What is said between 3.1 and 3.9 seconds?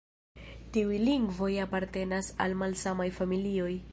familioj.